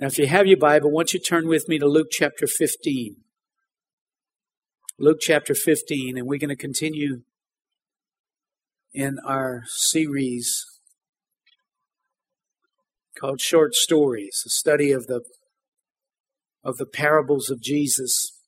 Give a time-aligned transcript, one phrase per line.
[0.00, 3.16] Now, if you have your Bible, won't you turn with me to Luke chapter 15?
[4.96, 7.22] Luke chapter 15, and we're going to continue
[8.94, 10.64] in our series
[13.18, 15.22] called Short Stories, a study of the
[16.62, 18.38] of the parables of Jesus.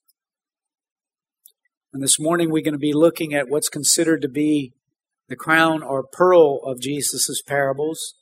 [1.93, 4.73] And this morning we're going to be looking at what's considered to be
[5.29, 8.15] the crown or pearl of Jesus' parables.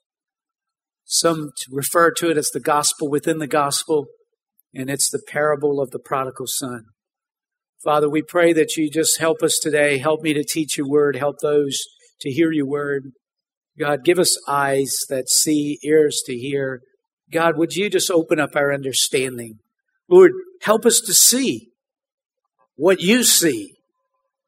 [1.11, 4.08] Some refer to it as the gospel within the gospel,
[4.75, 6.84] and it's the parable of the prodigal son.
[7.82, 9.96] Father, we pray that you just help us today.
[9.96, 11.17] Help me to teach your word.
[11.17, 11.79] Help those
[12.21, 13.12] to hear your word.
[13.79, 16.82] God, give us eyes that see, ears to hear.
[17.32, 19.61] God, would you just open up our understanding?
[20.11, 21.68] Lord, help us to see
[22.76, 23.76] what you see.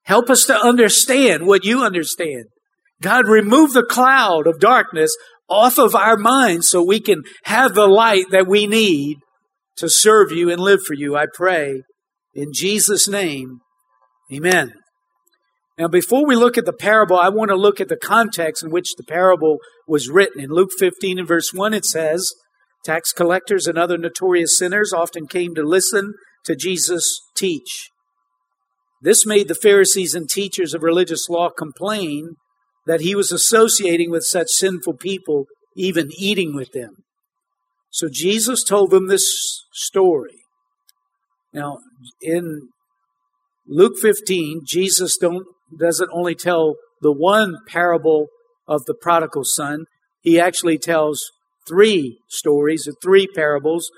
[0.02, 2.46] Help us to understand what you understand.
[3.00, 5.16] God, remove the cloud of darkness
[5.50, 9.18] off of our minds so we can have the light that we need
[9.76, 11.16] to serve you and live for you.
[11.16, 11.82] I pray
[12.34, 13.60] in Jesus' name.
[14.32, 14.74] Amen.
[15.78, 18.70] Now, before we look at the parable, I want to look at the context in
[18.70, 20.42] which the parable was written.
[20.42, 22.30] In Luke 15 and verse 1, it says,
[22.84, 27.88] Tax collectors and other notorious sinners often came to listen to Jesus teach.
[29.02, 32.36] This made the Pharisees and teachers of religious law complain
[32.90, 35.44] that he was associating with such sinful people,
[35.76, 36.90] even eating with them.
[37.90, 39.32] So Jesus told them this
[39.72, 40.40] story.
[41.52, 41.78] Now,
[42.20, 42.70] in
[43.64, 45.46] Luke 15, Jesus don't
[45.78, 48.26] doesn't only tell the one parable
[48.66, 49.84] of the prodigal son,
[50.20, 51.30] he actually tells
[51.68, 53.88] three stories, three parables.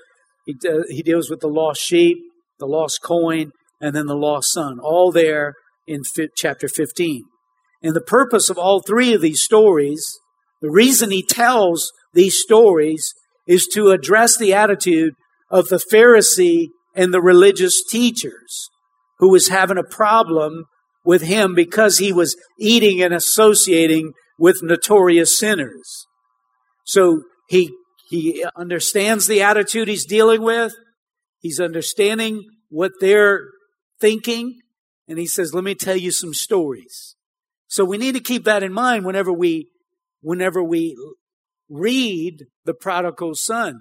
[0.45, 2.19] He, uh, he deals with the lost sheep,
[2.59, 5.55] the lost coin, and then the lost son, all there
[5.87, 7.23] in fi- chapter 15.
[7.83, 10.03] And the purpose of all three of these stories,
[10.61, 13.13] the reason he tells these stories
[13.45, 15.13] is to address the attitude
[15.51, 18.69] of the Pharisee and the religious teachers
[19.19, 20.65] who was having a problem
[21.03, 26.07] with him because he was eating and associating with notorious sinners.
[26.85, 27.73] So he,
[28.09, 30.73] he understands the attitude he's dealing with.
[31.39, 33.41] He's understanding what they're
[33.99, 34.61] thinking.
[35.07, 37.15] And he says, let me tell you some stories.
[37.73, 39.69] So we need to keep that in mind whenever we,
[40.21, 40.95] whenever we
[41.67, 43.79] read the prodigal son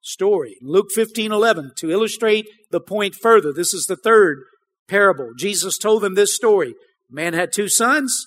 [0.00, 0.56] story.
[0.60, 3.52] Luke 15, 11, to illustrate the point further.
[3.52, 4.38] This is the third
[4.88, 5.30] parable.
[5.38, 6.70] Jesus told them this story.
[6.70, 8.26] A man had two sons.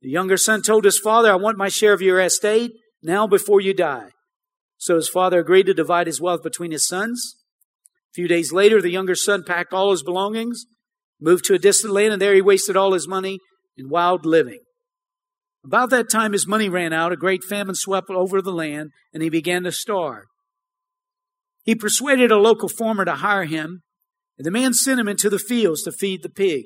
[0.00, 2.72] The younger son told his father, I want my share of your estate
[3.02, 4.12] now before you die.
[4.78, 7.36] So his father agreed to divide his wealth between his sons.
[8.12, 10.64] A few days later, the younger son packed all his belongings,
[11.20, 13.38] moved to a distant land, and there he wasted all his money
[13.76, 14.60] in wild living.
[15.64, 17.12] About that time, his money ran out.
[17.12, 20.24] A great famine swept over the land, and he began to starve.
[21.64, 23.82] He persuaded a local farmer to hire him
[24.38, 26.64] and the man sent him into the fields to feed the pig.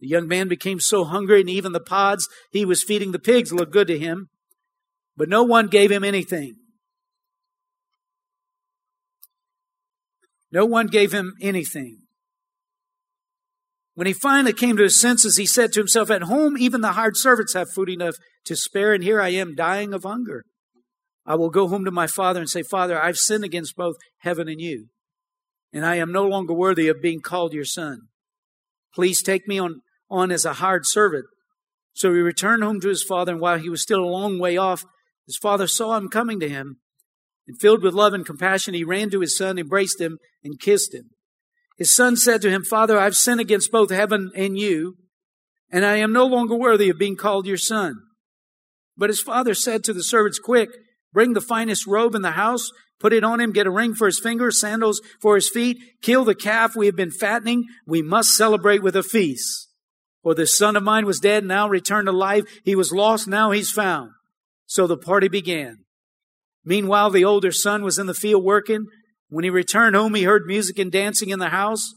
[0.00, 3.52] The young man became so hungry, and even the pods he was feeding the pigs
[3.52, 4.28] looked good to him,
[5.16, 6.54] but no one gave him anything.
[10.50, 12.01] No one gave him anything.
[13.94, 16.92] When he finally came to his senses, he said to himself, At home, even the
[16.92, 18.16] hired servants have food enough
[18.46, 20.44] to spare, and here I am dying of hunger.
[21.26, 24.48] I will go home to my father and say, Father, I've sinned against both heaven
[24.48, 24.88] and you
[25.72, 28.08] and I am no longer worthy of being called your son.
[28.94, 29.80] Please take me on,
[30.10, 31.24] on as a hired servant.
[31.94, 34.56] So he returned home to his father, and while he was still a long way
[34.56, 34.84] off,
[35.26, 36.78] his father saw him coming to him.
[37.46, 40.94] And filled with love and compassion, he ran to his son, embraced him, and kissed
[40.94, 41.10] him.
[41.82, 44.98] His son said to him, Father, I've sinned against both heaven and you,
[45.68, 47.96] and I am no longer worthy of being called your son.
[48.96, 50.68] But his father said to the servants, Quick,
[51.12, 52.70] bring the finest robe in the house
[53.02, 56.24] Put it on him, get a ring for his finger, sandals for his feet, kill
[56.24, 57.64] the calf we have been fattening.
[57.84, 59.70] We must celebrate with a feast.
[60.22, 62.44] For this son of mine was dead, now returned to life.
[62.64, 64.12] He was lost, now he's found.
[64.66, 65.78] So the party began.
[66.64, 68.86] Meanwhile, the older son was in the field working.
[69.32, 71.94] When he returned home, he heard music and dancing in the house.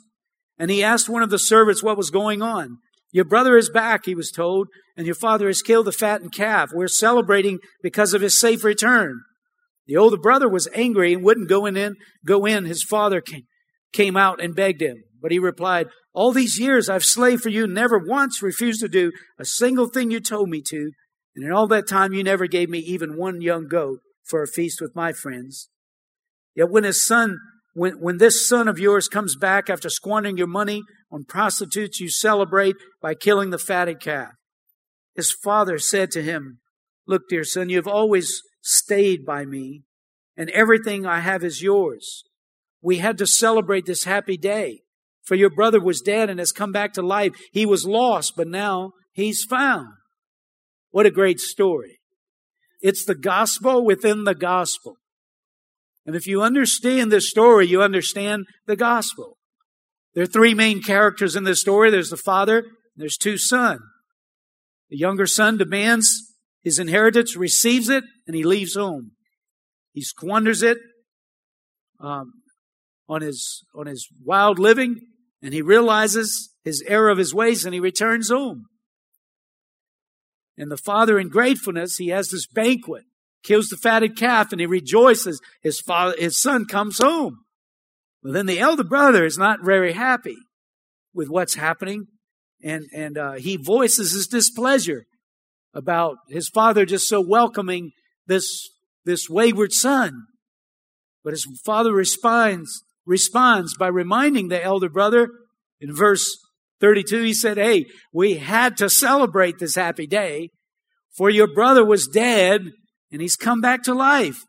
[0.58, 2.78] And he asked one of the servants what was going on.
[3.12, 6.70] Your brother is back, he was told, and your father has killed the fattened calf.
[6.74, 9.20] We're celebrating because of his safe return.
[9.86, 11.96] The older brother was angry and wouldn't go in,
[12.26, 12.64] go in.
[12.64, 13.44] His father came,
[13.92, 15.04] came out and begged him.
[15.22, 19.12] But he replied, All these years I've slaved for you, never once refused to do
[19.38, 20.92] a single thing you told me to.
[21.36, 24.48] And in all that time you never gave me even one young goat for a
[24.48, 25.68] feast with my friends.
[26.56, 27.38] Yet when his son,
[27.74, 30.82] when, when this son of yours comes back after squandering your money
[31.12, 34.32] on prostitutes, you celebrate by killing the fatted calf.
[35.16, 36.60] His father said to him,
[37.08, 39.84] Look, dear son, you have always stayed by me,
[40.36, 42.24] and everything I have is yours.
[42.82, 44.80] We had to celebrate this happy day.
[45.24, 47.34] For your brother was dead and has come back to life.
[47.52, 49.88] He was lost, but now he's found.
[50.92, 52.00] What a great story.
[52.82, 54.98] It's the gospel within the gospel.
[56.06, 59.38] And if you understand this story, you understand the gospel.
[60.14, 61.90] There are three main characters in this story.
[61.90, 62.64] There's the father,
[62.96, 63.82] there's two sons.
[64.90, 69.12] The younger son demands his inheritance, receives it, and he leaves home.
[69.94, 70.78] He squanders it
[72.00, 72.34] um,
[73.08, 75.00] on his on his wild living,
[75.42, 78.66] and he realizes his error of his ways, and he returns home.
[80.58, 83.04] And the father, in gratefulness, he has this banquet,
[83.46, 85.40] kills the fatted calf, and he rejoices.
[85.62, 87.38] His father, his son comes home.
[88.22, 90.38] But then the elder brother is not very happy
[91.14, 92.08] with what's happening,
[92.64, 95.04] and and uh, he voices his displeasure
[95.74, 97.92] about his father just so welcoming
[98.28, 98.70] this
[99.06, 100.26] this wayward son.
[101.24, 105.30] But his father responds responds by reminding the elder brother
[105.80, 106.36] in verse
[106.82, 110.50] 32 he said, "Hey, we had to celebrate this happy day,
[111.16, 112.72] for your brother was dead
[113.12, 114.44] and he's come back to life.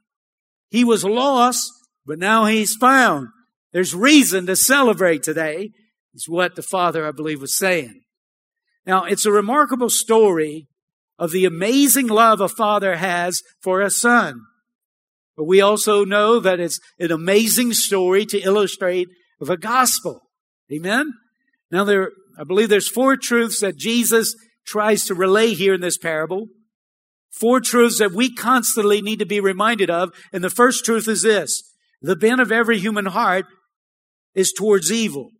[0.68, 1.70] He was lost,
[2.04, 3.28] but now he's found.
[3.72, 5.70] There's reason to celebrate today."
[6.14, 8.00] Is what the father, I believe, was saying.
[8.86, 10.66] Now, it's a remarkable story
[11.18, 14.40] of the amazing love a father has for a son.
[15.36, 19.08] But we also know that it's an amazing story to illustrate
[19.40, 20.22] the gospel.
[20.72, 21.12] Amen?
[21.70, 24.34] Now there, I believe there's four truths that Jesus
[24.66, 26.48] tries to relay here in this parable.
[27.40, 30.10] Four truths that we constantly need to be reminded of.
[30.32, 31.62] And the first truth is this.
[32.00, 33.46] The bent of every human heart
[34.34, 35.30] is towards evil.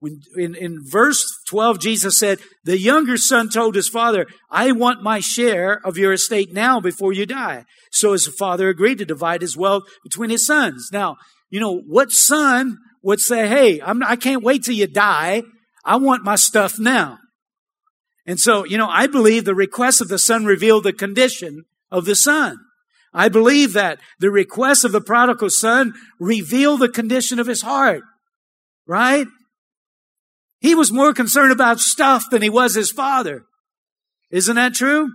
[0.00, 5.02] When, in, in verse 12, Jesus said, the younger son told his father, I want
[5.02, 7.64] my share of your estate now before you die.
[7.90, 10.90] So his father agreed to divide his wealth between his sons.
[10.92, 11.16] Now,
[11.48, 15.42] you know, what son would say, Hey, I'm, I can't wait till you die.
[15.84, 17.18] I want my stuff now.
[18.26, 22.04] And so, you know, I believe the request of the son revealed the condition of
[22.04, 22.58] the son.
[23.12, 28.02] I believe that the request of the prodigal son revealed the condition of his heart.
[28.86, 29.26] Right?
[30.58, 33.44] He was more concerned about stuff than he was his father.
[34.30, 35.10] Isn't that true?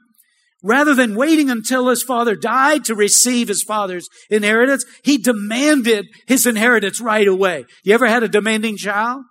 [0.61, 6.45] Rather than waiting until his father died to receive his father's inheritance, he demanded his
[6.45, 7.65] inheritance right away.
[7.83, 9.23] You ever had a demanding child?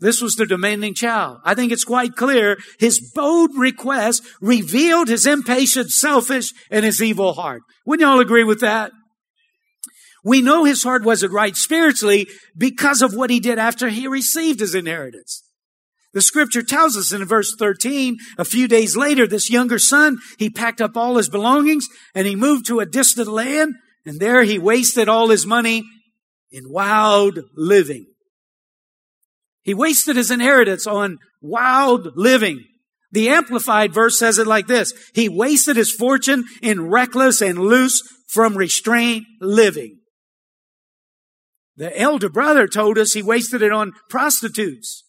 [0.00, 1.38] This was the demanding child.
[1.44, 7.34] I think it's quite clear his bold request revealed his impatient, selfish, and his evil
[7.34, 7.62] heart.
[7.84, 8.92] Wouldn't y'all agree with that?
[10.24, 14.60] We know his heart wasn't right spiritually because of what he did after he received
[14.60, 15.42] his inheritance.
[16.12, 20.48] The scripture tells us in verse 13, a few days later, this younger son, he
[20.48, 23.74] packed up all his belongings and he moved to a distant land
[24.06, 25.84] and there he wasted all his money
[26.50, 28.06] in wild living.
[29.68, 32.64] He wasted his inheritance on wild living.
[33.12, 34.94] The Amplified verse says it like this.
[35.14, 39.98] He wasted his fortune in reckless and loose from restraint living.
[41.76, 45.04] The elder brother told us he wasted it on prostitutes.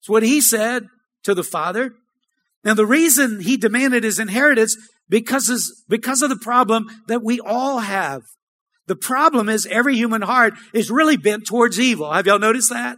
[0.00, 0.86] It's what he said
[1.24, 1.92] to the father.
[2.64, 4.74] Now the reason he demanded his inheritance
[5.06, 8.22] because is because of the problem that we all have.
[8.86, 12.10] The problem is every human heart is really bent towards evil.
[12.10, 12.96] Have y'all noticed that?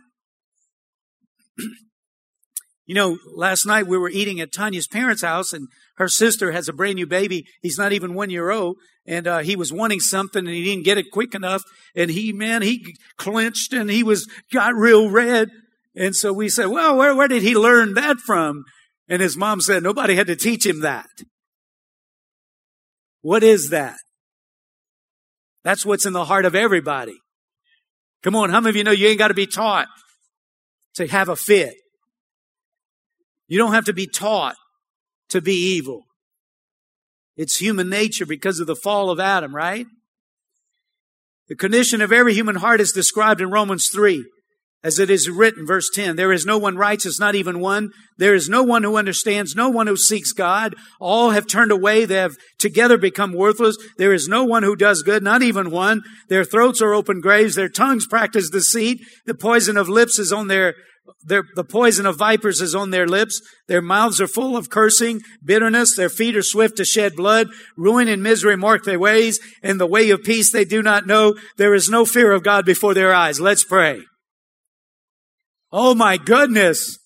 [2.86, 6.68] you know, last night we were eating at Tanya's parents' house and her sister has
[6.68, 7.44] a brand new baby.
[7.60, 8.76] He's not even one year old.
[9.06, 11.62] And uh, he was wanting something and he didn't get it quick enough.
[11.94, 15.50] And he man he clenched and he was got real red.
[15.94, 18.64] And so we said well where, where did he learn that from?
[19.08, 21.08] And his mom said nobody had to teach him that.
[23.22, 23.96] What is that?
[25.64, 27.18] That's what's in the heart of everybody.
[28.22, 29.88] Come on how many of you know you ain't got to be taught
[30.94, 31.74] to have a fit
[33.48, 34.56] you don't have to be taught
[35.28, 36.04] to be evil
[37.36, 39.86] it's human nature because of the fall of Adam, right?
[41.48, 44.24] The condition of every human heart is described in Romans 3.
[44.84, 47.90] As it is written, verse 10, there is no one righteous, not even one.
[48.18, 50.74] There is no one who understands, no one who seeks God.
[51.00, 52.04] All have turned away.
[52.04, 53.76] They have together become worthless.
[53.96, 56.02] There is no one who does good, not even one.
[56.28, 57.54] Their throats are open graves.
[57.54, 59.00] Their tongues practice deceit.
[59.24, 60.74] The poison of lips is on their
[61.24, 63.40] their, the poison of vipers is on their lips.
[63.68, 65.96] Their mouths are full of cursing, bitterness.
[65.96, 67.48] Their feet are swift to shed blood.
[67.76, 69.40] Ruin and misery mark their ways.
[69.62, 71.34] And the way of peace they do not know.
[71.56, 73.40] There is no fear of God before their eyes.
[73.40, 74.02] Let's pray.
[75.72, 76.98] Oh my goodness.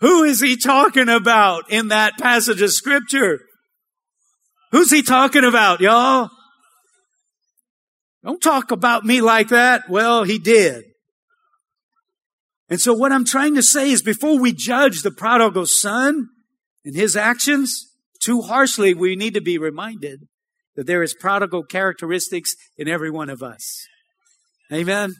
[0.00, 3.40] Who is he talking about in that passage of scripture?
[4.72, 6.28] Who's he talking about, y'all?
[8.22, 9.88] Don't talk about me like that.
[9.88, 10.84] Well, he did.
[12.68, 16.28] And so what I'm trying to say is before we judge the prodigal son
[16.84, 17.86] and his actions
[18.20, 20.26] too harshly, we need to be reminded
[20.74, 23.86] that there is prodigal characteristics in every one of us.
[24.72, 25.14] Amen.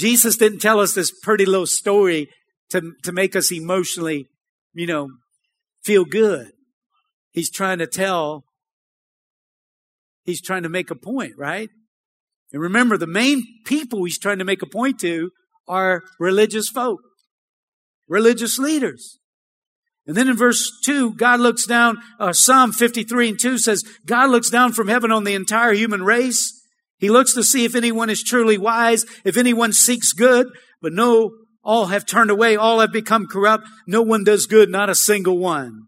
[0.00, 2.30] Jesus didn't tell us this pretty little story
[2.70, 4.28] to, to make us emotionally,
[4.72, 5.10] you know,
[5.84, 6.52] feel good.
[7.32, 8.44] He's trying to tell,
[10.24, 11.68] he's trying to make a point, right?
[12.50, 15.32] And remember, the main people he's trying to make a point to
[15.68, 17.00] are religious folk,
[18.08, 19.18] religious leaders.
[20.06, 24.30] And then in verse 2, God looks down, uh, Psalm 53 and 2 says, God
[24.30, 26.59] looks down from heaven on the entire human race.
[27.00, 30.46] He looks to see if anyone is truly wise, if anyone seeks good,
[30.82, 31.32] but no,
[31.64, 33.66] all have turned away, all have become corrupt.
[33.86, 35.86] No one does good, not a single one.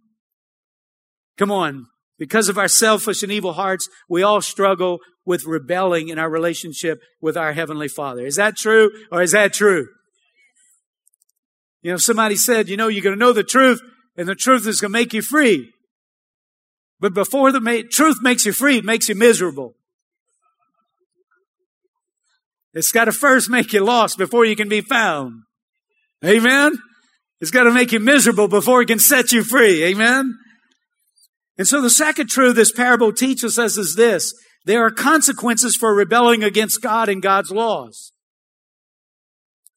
[1.37, 1.87] Come on.
[2.19, 7.01] Because of our selfish and evil hearts, we all struggle with rebelling in our relationship
[7.21, 8.25] with our Heavenly Father.
[8.25, 9.89] Is that true or is that true?
[11.83, 13.81] You know, somebody said, you know, you're going to know the truth
[14.17, 15.73] and the truth is going to make you free.
[17.01, 19.75] But before the ma- truth makes you free, it makes you miserable.
[22.75, 25.43] It's got to first make you lost before you can be found.
[26.25, 26.79] Amen?
[27.41, 29.85] It's got to make you miserable before it can set you free.
[29.85, 30.39] Amen?
[31.59, 34.33] And so the second truth this parable teaches us is this.
[34.65, 38.13] There are consequences for rebelling against God and God's laws.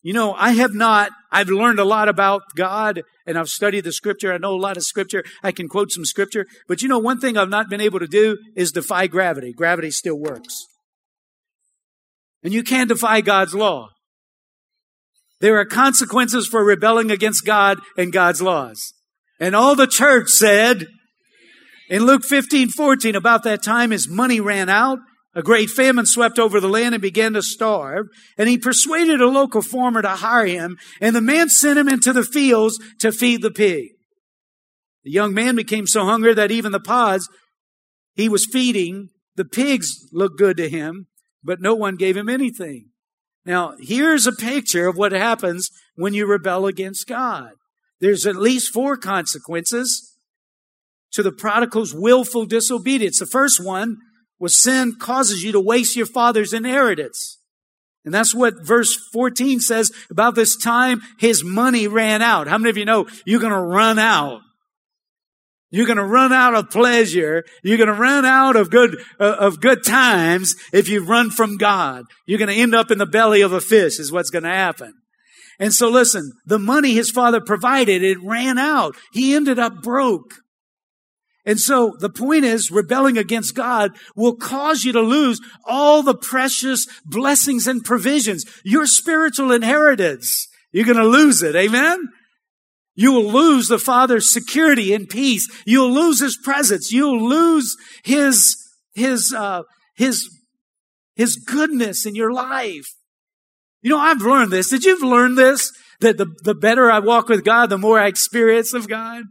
[0.03, 3.91] You know, I have not, I've learned a lot about God and I've studied the
[3.91, 4.31] scripture.
[4.31, 5.23] I know a lot of scripture.
[5.41, 6.45] I can quote some scripture.
[6.67, 9.51] But you know, one thing I've not been able to do is defy gravity.
[9.51, 10.67] Gravity still works.
[12.45, 13.89] And you can't defy God's law.
[15.41, 18.93] There are consequences for rebelling against God and God's laws.
[19.39, 20.85] And all the church said,
[21.89, 24.99] in Luke 15, 14, about that time his money ran out.
[25.33, 28.05] A great famine swept over the land and began to starve.
[28.37, 30.77] And he persuaded a local farmer to hire him.
[31.01, 33.87] And the man sent him into the fields to feed the pig.
[35.03, 37.27] The young man became so hungry that even the pods
[38.13, 41.07] he was feeding, the pigs looked good to him,
[41.45, 42.89] but no one gave him anything.
[43.45, 47.51] Now, here's a picture of what happens when you rebel against God.
[48.01, 50.17] There's at least four consequences
[51.11, 53.19] to the prodigal's willful disobedience.
[53.19, 53.97] The first one
[54.39, 57.39] was sin causes you to waste your father's inheritance.
[58.03, 62.47] And that's what verse 14 says about this time his money ran out.
[62.47, 64.41] How many of you know you're going to run out?
[65.75, 67.43] You're going to run out of pleasure.
[67.61, 71.57] You're going to run out of good, uh, of good times if you run from
[71.57, 72.05] God.
[72.25, 74.49] You're going to end up in the belly of a fish is what's going to
[74.49, 74.93] happen.
[75.59, 78.95] And so listen, the money his father provided, it ran out.
[79.11, 80.35] He ended up broke.
[81.45, 86.15] And so the point is rebelling against God will cause you to lose all the
[86.15, 90.47] precious blessings and provisions, your spiritual inheritance.
[90.71, 91.53] You're going to lose it.
[91.57, 91.99] Amen.
[92.95, 95.49] You will lose the Father's security and peace.
[95.65, 96.91] You'll lose His presence.
[96.91, 98.55] You'll lose His,
[98.93, 99.63] His, uh,
[99.95, 100.29] His,
[101.15, 102.87] His goodness in your life.
[103.81, 104.69] You know, I've learned this.
[104.69, 105.71] Did you've learned this?
[105.99, 109.23] That the, the better I walk with God, the more I experience of God.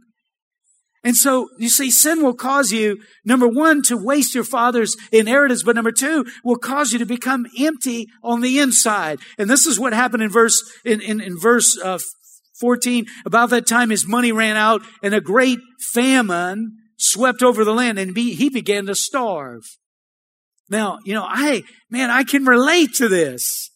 [1.03, 5.61] And so, you see, sin will cause you, number one, to waste your father's inheritance,
[5.61, 9.19] but number two, will cause you to become empty on the inside.
[9.37, 11.99] And this is what happened in verse, in, in, in verse, uh,
[12.59, 13.05] 14.
[13.25, 15.59] About that time, his money ran out and a great
[15.93, 19.63] famine swept over the land and he began to starve.
[20.69, 23.69] Now, you know, I, man, I can relate to this.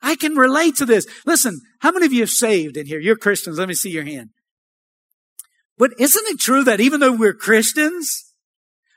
[0.00, 1.06] I can relate to this.
[1.26, 3.00] Listen, how many of you have saved in here?
[3.00, 3.58] You're Christians.
[3.58, 4.30] Let me see your hand.
[5.78, 8.32] But isn't it true that even though we're Christians,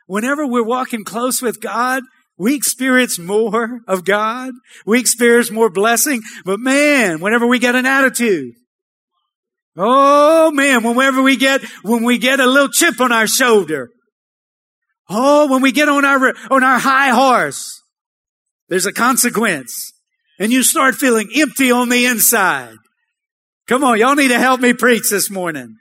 [0.07, 2.03] whenever we're walking close with God,
[2.37, 4.53] we experience more of God.
[4.85, 6.21] We experience more blessing.
[6.43, 8.53] But man, whenever we get an attitude,
[9.77, 13.89] oh man, whenever we get, when we get a little chip on our shoulder,
[15.09, 17.81] oh, when we get on our, on our high horse,
[18.69, 19.91] there's a consequence.
[20.39, 22.75] And you start feeling empty on the inside.
[23.67, 25.75] Come on, y'all need to help me preach this morning.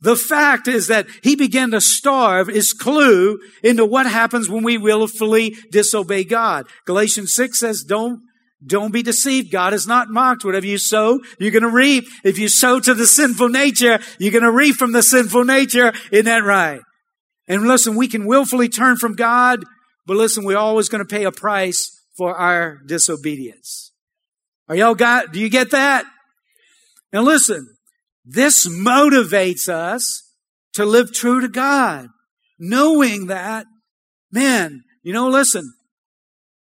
[0.00, 4.76] The fact is that he began to starve is clue into what happens when we
[4.76, 6.66] willfully disobey God.
[6.86, 8.20] Galatians 6 says, don't,
[8.64, 9.50] don't be deceived.
[9.50, 10.44] God is not mocked.
[10.44, 12.04] Whatever you sow, you're going to reap.
[12.24, 15.92] If you sow to the sinful nature, you're going to reap from the sinful nature.
[16.10, 16.80] Isn't that right?
[17.48, 19.64] And listen, we can willfully turn from God,
[20.06, 23.92] but listen, we're always going to pay a price for our disobedience.
[24.68, 26.04] Are y'all got, do you get that?
[27.12, 27.76] Now listen,
[28.24, 30.22] this motivates us
[30.74, 32.08] to live true to God,
[32.58, 33.66] knowing that
[34.32, 35.74] Man, you know, listen,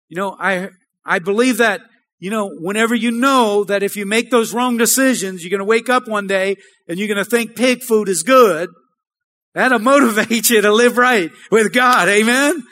[0.09, 0.71] you know, I,
[1.05, 1.83] I believe that,
[2.20, 5.64] you know, whenever you know that if you make those wrong decisions, you're going to
[5.64, 6.56] wake up one day
[6.88, 8.70] and you're going to think pig food is good,
[9.54, 12.08] that'll motivate you to live right with God.
[12.08, 12.64] Amen?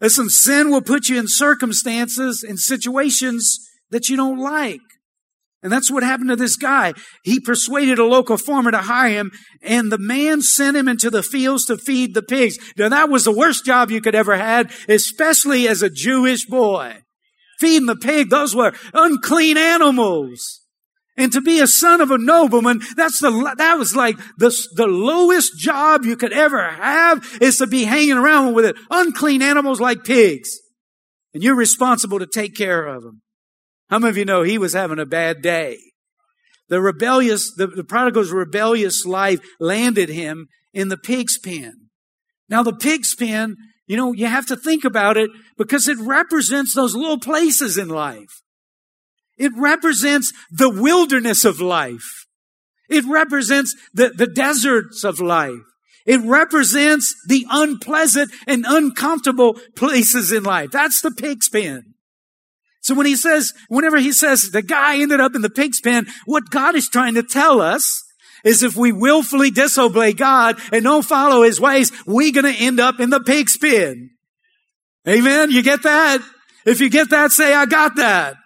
[0.00, 3.58] Listen, sin will put you in circumstances and situations
[3.90, 4.80] that you don't like.
[5.62, 6.92] And that's what happened to this guy.
[7.22, 9.30] He persuaded a local farmer to hire him,
[9.62, 12.58] and the man sent him into the fields to feed the pigs.
[12.76, 16.96] Now that was the worst job you could ever had, especially as a Jewish boy.
[17.62, 20.62] Feeding the pig, those were unclean animals.
[21.16, 24.88] And to be a son of a nobleman, that's the, that was like the, the
[24.88, 28.74] lowest job you could ever have is to be hanging around with it.
[28.90, 30.50] Unclean animals like pigs.
[31.32, 33.22] And you're responsible to take care of them.
[33.90, 35.78] How many of you know he was having a bad day?
[36.68, 41.90] The rebellious, the, the prodigal's rebellious life landed him in the pig's pen.
[42.48, 43.54] Now the pig's pen,
[43.92, 47.90] you know, you have to think about it because it represents those little places in
[47.90, 48.40] life.
[49.36, 52.24] It represents the wilderness of life.
[52.88, 55.60] It represents the, the deserts of life.
[56.06, 60.70] It represents the unpleasant and uncomfortable places in life.
[60.70, 61.92] That's the pig's pen.
[62.80, 66.06] So when he says, whenever he says the guy ended up in the pig's pen,
[66.24, 68.02] what God is trying to tell us
[68.44, 72.80] is if we willfully disobey God and don't follow his ways, we're going to end
[72.80, 74.10] up in the pig's pen.
[75.08, 75.50] Amen.
[75.50, 76.20] You get that?
[76.64, 78.36] If you get that, say, I got that.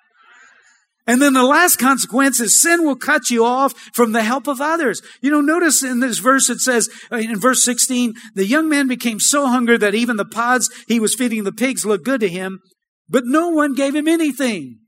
[1.06, 4.60] And then the last consequence is sin will cut you off from the help of
[4.60, 5.00] others.
[5.20, 8.88] You know, notice in this verse it says, uh, in verse 16, the young man
[8.88, 12.28] became so hungry that even the pods he was feeding the pigs looked good to
[12.28, 12.60] him,
[13.08, 14.80] but no one gave him anything.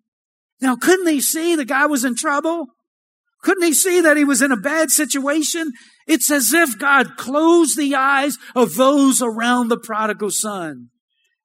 [0.61, 2.67] Now, couldn't he see the guy was in trouble?
[3.43, 5.73] Couldn't he see that he was in a bad situation?
[6.07, 10.89] It's as if God closed the eyes of those around the prodigal son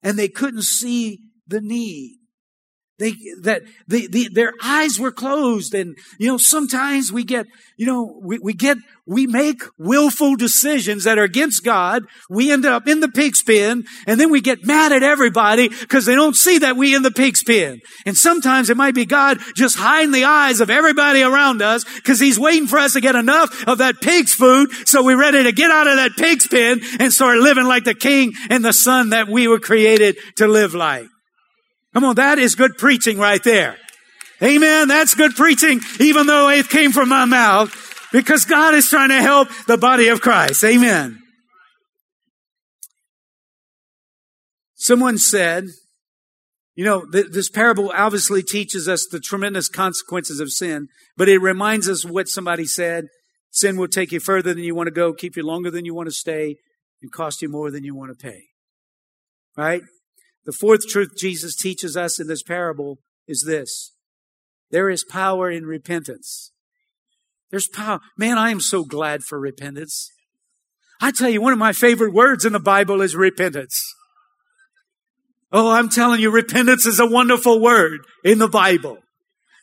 [0.02, 2.18] and they couldn't see the need.
[3.04, 5.74] They, that the, the, their eyes were closed.
[5.74, 11.04] And, you know, sometimes we get, you know, we, we get, we make willful decisions
[11.04, 12.04] that are against God.
[12.30, 16.06] We end up in the pig's pen and then we get mad at everybody because
[16.06, 17.82] they don't see that we in the pig's pen.
[18.06, 22.22] And sometimes it might be God just hiding the eyes of everybody around us because
[22.22, 25.52] he's waiting for us to get enough of that pig's food so we're ready to
[25.52, 29.10] get out of that pig's pen and start living like the king and the son
[29.10, 31.10] that we were created to live like.
[31.94, 33.78] Come on, that is good preaching right there.
[34.42, 34.88] Amen.
[34.88, 39.22] That's good preaching, even though it came from my mouth, because God is trying to
[39.22, 40.64] help the body of Christ.
[40.64, 41.20] Amen.
[44.76, 45.68] Someone said,
[46.76, 51.38] you know, th- this parable obviously teaches us the tremendous consequences of sin, but it
[51.38, 53.06] reminds us what somebody said.
[53.52, 55.94] Sin will take you further than you want to go, keep you longer than you
[55.94, 56.58] want to stay,
[57.02, 58.42] and cost you more than you want to pay.
[59.56, 59.84] Right?
[60.46, 63.94] The fourth truth Jesus teaches us in this parable is this.
[64.72, 66.52] There is power in repentance.
[67.52, 68.00] There's power.
[68.18, 70.10] Man, I am so glad for repentance.
[71.00, 73.94] I tell you, one of my favorite words in the Bible is repentance.
[75.52, 78.98] Oh, I'm telling you, repentance is a wonderful word in the Bible.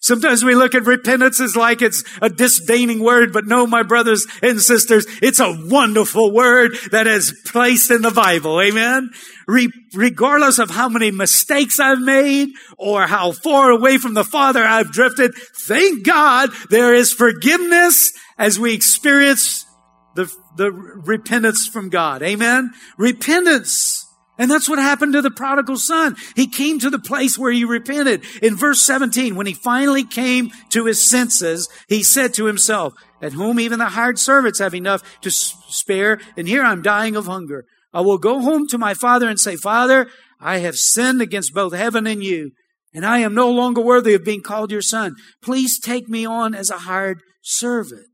[0.02, 4.26] Sometimes we look at repentance as like it's a disdaining word, but no, my brothers
[4.42, 8.58] and sisters, it's a wonderful word that is placed in the Bible.
[8.62, 9.10] Amen.
[9.46, 14.64] Re- regardless of how many mistakes I've made or how far away from the Father
[14.64, 19.66] I've drifted, thank God there is forgiveness as we experience
[20.14, 22.22] the, the repentance from God.
[22.22, 22.72] Amen.
[22.96, 24.06] Repentance
[24.40, 26.16] and that's what happened to the prodigal son.
[26.34, 28.24] He came to the place where he repented.
[28.42, 33.34] In verse 17, when he finally came to his senses, he said to himself, at
[33.34, 37.66] whom even the hired servants have enough to spare, and here I'm dying of hunger.
[37.92, 40.08] I will go home to my father and say, Father,
[40.40, 42.52] I have sinned against both heaven and you,
[42.94, 45.16] and I am no longer worthy of being called your son.
[45.42, 48.06] Please take me on as a hired servant.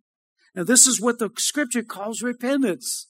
[0.56, 3.06] Now, this is what the scripture calls repentance.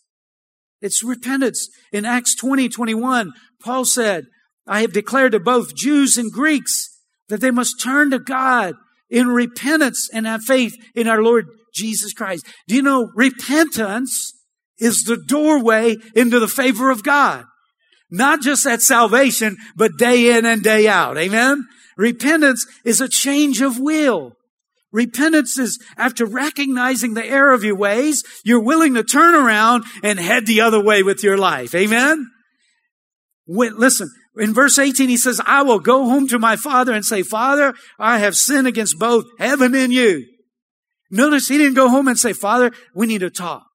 [0.81, 1.69] It's repentance.
[1.93, 4.25] In Acts 20, 21, Paul said,
[4.67, 6.89] I have declared to both Jews and Greeks
[7.29, 8.75] that they must turn to God
[9.09, 12.47] in repentance and have faith in our Lord Jesus Christ.
[12.67, 14.33] Do you know repentance
[14.79, 17.45] is the doorway into the favor of God?
[18.11, 21.19] Not just at salvation, but day in and day out.
[21.19, 21.65] Amen?
[21.97, 24.36] Repentance is a change of will.
[24.97, 30.19] Repentance is after recognizing the error of your ways, you're willing to turn around and
[30.19, 31.75] head the other way with your life.
[31.75, 32.27] Amen?
[33.45, 37.05] When, listen, in verse 18, he says, I will go home to my father and
[37.05, 40.25] say, Father, I have sinned against both heaven and you.
[41.11, 43.67] Notice he didn't go home and say, Father, we need to talk.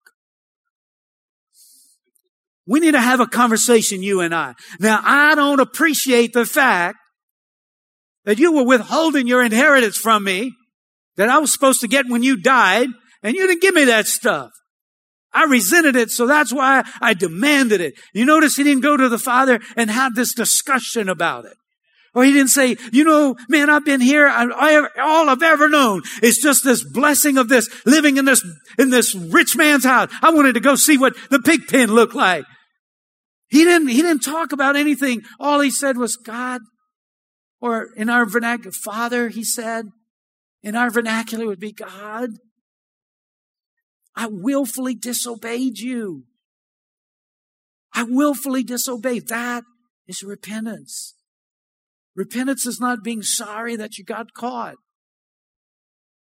[2.65, 4.55] We need to have a conversation, you and I.
[4.79, 6.97] Now, I don't appreciate the fact
[8.25, 10.53] that you were withholding your inheritance from me
[11.17, 12.87] that I was supposed to get when you died,
[13.23, 14.51] and you didn't give me that stuff.
[15.33, 17.93] I resented it, so that's why I demanded it.
[18.13, 21.53] You notice he didn't go to the father and have this discussion about it.
[22.13, 24.27] Or he didn't say, you know, man, I've been here.
[24.27, 28.45] I, I, all I've ever known is just this blessing of this, living in this,
[28.77, 30.11] in this rich man's house.
[30.21, 32.43] I wanted to go see what the pig pen looked like.
[33.47, 35.21] He didn't, he didn't talk about anything.
[35.39, 36.59] All he said was God,
[37.61, 39.85] or in our vernacular, Father, he said.
[40.63, 42.31] In our vernacular would be God.
[44.15, 46.25] I willfully disobeyed you.
[47.93, 49.27] I willfully disobeyed.
[49.27, 49.63] That
[50.07, 51.15] is repentance.
[52.15, 54.75] Repentance is not being sorry that you got caught.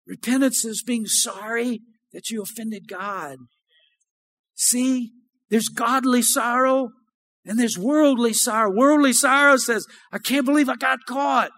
[0.06, 1.80] Repentance is being sorry
[2.12, 3.38] that you offended God.
[4.54, 5.12] See,
[5.50, 6.90] there's godly sorrow
[7.44, 8.70] and there's worldly sorrow.
[8.70, 11.50] Worldly sorrow says, I can't believe I got caught.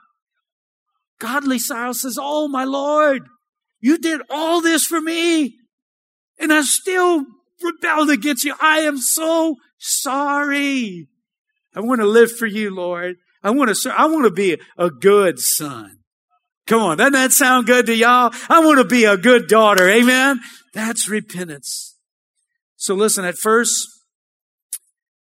[1.18, 3.22] Godly sorrow says, Oh, my Lord,
[3.81, 5.59] you did all this for me
[6.38, 7.24] and I still
[7.62, 8.54] rebelled against you.
[8.61, 11.09] I am so sorry.
[11.74, 13.16] I want to live for you, Lord.
[13.42, 15.98] I want to, I want to be a good son.
[16.66, 16.98] Come on.
[16.98, 18.33] Doesn't that sound good to y'all?
[18.48, 19.88] I want to be a good daughter.
[19.88, 20.40] Amen.
[20.74, 21.96] That's repentance.
[22.76, 23.87] So listen, at first,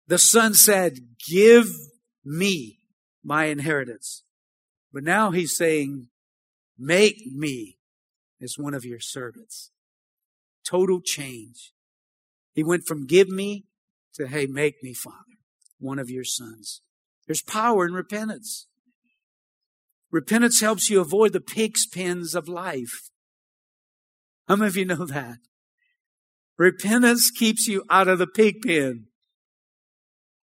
[0.09, 1.69] the son said, give
[2.25, 2.79] me
[3.23, 4.23] my inheritance.
[4.93, 6.09] But now he's saying,
[6.79, 7.79] make me
[8.41, 9.71] as one of your servants.
[10.69, 11.73] Total change.
[12.53, 13.65] He went from give me
[14.15, 15.17] to, hey, make me, Father,
[15.79, 16.83] one of your sons.
[17.27, 18.67] There's power in repentance.
[20.11, 23.11] Repentance helps you avoid the pig's pens of life.
[24.49, 25.39] How many of you know that?
[26.57, 29.07] Repentance keeps you out of the pig pen.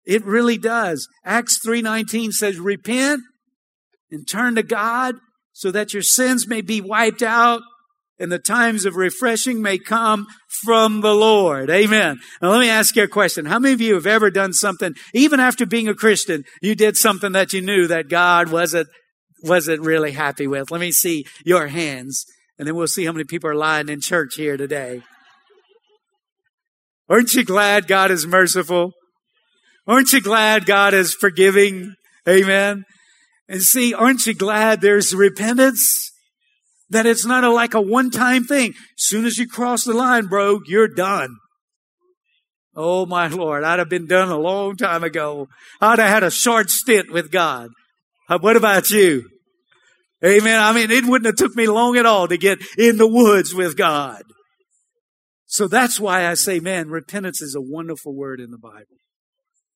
[0.04, 1.08] It really does.
[1.24, 3.22] Acts 3:19 says repent
[4.12, 5.16] and turn to God
[5.52, 7.62] so that your sins may be wiped out
[8.18, 10.26] and the times of refreshing may come
[10.62, 11.70] from the Lord.
[11.70, 12.20] Amen.
[12.40, 13.46] Now let me ask you a question.
[13.46, 16.96] How many of you have ever done something, even after being a Christian, you did
[16.96, 18.88] something that you knew that God wasn't,
[19.42, 20.70] wasn't really happy with?
[20.70, 22.24] Let me see your hands
[22.58, 25.02] and then we'll see how many people are lying in church here today.
[27.08, 28.92] Aren't you glad God is merciful?
[29.86, 31.94] Aren't you glad God is forgiving?
[32.28, 32.84] Amen.
[33.52, 36.10] And see, aren't you glad there's repentance?
[36.88, 38.72] That it's not a, like a one-time thing.
[38.96, 41.36] Soon as you cross the line, bro, you're done.
[42.74, 45.48] Oh my Lord, I'd have been done a long time ago.
[45.82, 47.68] I'd have had a short stint with God.
[48.26, 49.28] Uh, what about you?
[50.24, 50.58] Amen.
[50.58, 53.54] I mean, it wouldn't have took me long at all to get in the woods
[53.54, 54.22] with God.
[55.44, 58.96] So that's why I say, man, repentance is a wonderful word in the Bible.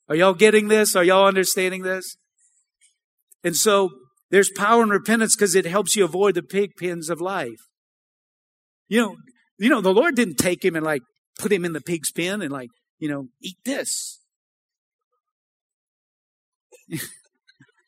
[0.08, 0.96] Are y'all getting this?
[0.96, 2.16] Are y'all understanding this?
[3.46, 3.90] And so
[4.32, 7.60] there's power in repentance because it helps you avoid the pig pens of life.
[8.88, 9.16] You know,
[9.56, 11.02] you know, the Lord didn't take him and like
[11.38, 14.18] put him in the pig's pen and like, you know, eat this.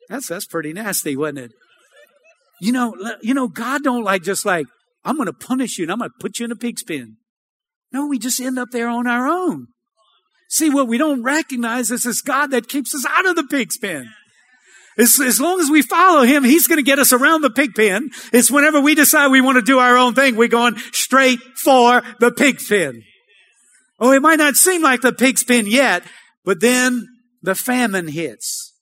[0.08, 1.50] that's that's pretty nasty, wasn't it?
[2.60, 4.68] You know, you know, God don't like just like,
[5.04, 7.16] I'm gonna punish you and I'm gonna put you in a pig's pen.
[7.90, 9.66] No, we just end up there on our own.
[10.48, 13.76] See, what we don't recognize is this God that keeps us out of the pig's
[13.76, 14.12] pen.
[14.98, 17.74] As, as long as we follow him, he's going to get us around the pig
[17.74, 18.10] pen.
[18.32, 22.02] It's whenever we decide we want to do our own thing, we're going straight for
[22.18, 23.02] the pig pen.
[24.00, 26.02] Oh, it might not seem like the pig's pen yet,
[26.44, 27.06] but then
[27.42, 28.74] the famine hits.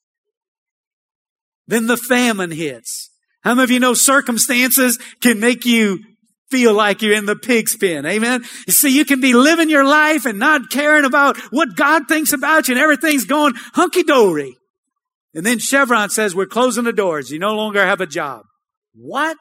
[1.66, 3.11] Then the famine hits.
[3.42, 5.98] How many of you know circumstances can make you
[6.50, 8.07] feel like you're in the pig's pen.
[8.07, 8.44] Amen.
[8.66, 12.33] You see, you can be living your life and not caring about what God thinks
[12.33, 14.57] about you and everything's going hunky dory.
[15.37, 17.31] And then Chevron says, we're closing the doors.
[17.31, 18.46] You no longer have a job.
[18.94, 19.37] What?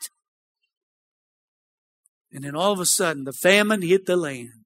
[2.34, 4.66] And then all of a sudden, the famine hit the land.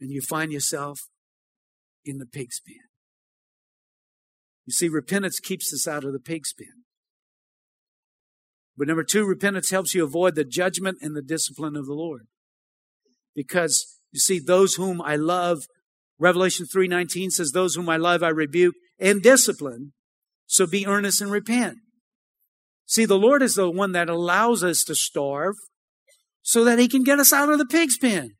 [0.00, 0.98] And you find yourself
[2.04, 2.80] in the pig's pen.
[4.66, 6.82] You see, repentance keeps us out of the pig's pen.
[8.76, 12.26] But number two, repentance helps you avoid the judgment and the discipline of the Lord.
[13.36, 15.60] Because you see, those whom I love,
[16.18, 19.92] Revelation 3.19 says, those whom I love I rebuke and discipline.
[20.46, 21.78] So be earnest and repent.
[22.86, 25.54] See, the Lord is the one that allows us to starve
[26.42, 28.30] so that he can get us out of the pig's pen.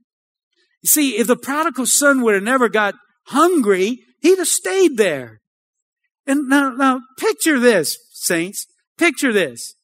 [0.84, 2.94] See, if the prodigal son would have never got
[3.26, 5.40] hungry, he'd have stayed there.
[6.26, 8.66] And now, now picture this, saints.
[8.98, 9.74] Picture this.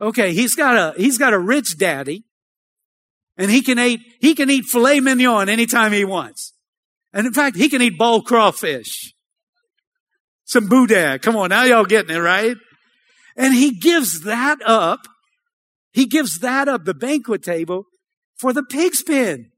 [0.00, 2.24] Okay, he's got a, he's got a rich daddy
[3.36, 6.52] and he can eat, he can eat filet mignon anytime he wants.
[7.12, 9.13] And in fact, he can eat ball crawfish.
[10.44, 11.18] Some boudin.
[11.20, 12.56] Come on, now y'all getting it, right?
[13.36, 15.00] And he gives that up.
[15.92, 17.84] He gives that up, the banquet table,
[18.36, 19.50] for the pig's pen.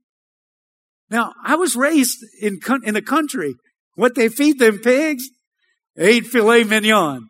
[1.11, 3.55] Now, I was raised in, in the country.
[3.94, 5.25] What they feed them pigs?
[5.96, 7.29] Eight filet mignon.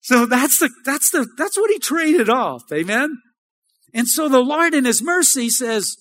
[0.00, 2.62] So that's the, that's the, that's what he traded off.
[2.72, 3.18] Amen.
[3.92, 5.96] And so the Lord in his mercy says,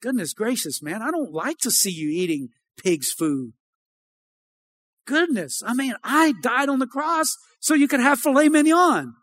[0.00, 2.48] goodness gracious, man, I don't like to see you eating
[2.82, 3.52] pig's food.
[5.06, 5.62] Goodness.
[5.64, 9.14] I mean, I died on the cross so you could have filet mignon.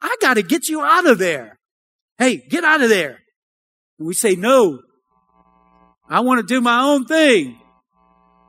[0.00, 1.58] I got to get you out of there.
[2.18, 3.18] Hey, get out of there.
[3.98, 4.80] And we say, no,
[6.08, 7.58] I want to do my own thing.